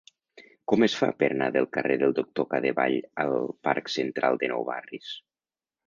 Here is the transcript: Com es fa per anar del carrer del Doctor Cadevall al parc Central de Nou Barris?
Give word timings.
Com 0.71 0.85
es 0.85 0.95
fa 1.01 1.09
per 1.19 1.29
anar 1.35 1.49
del 1.59 1.69
carrer 1.77 1.99
del 2.05 2.17
Doctor 2.21 2.49
Cadevall 2.55 2.99
al 3.27 3.37
parc 3.69 3.97
Central 4.01 4.43
de 4.45 4.55
Nou 4.55 4.71
Barris? 4.73 5.17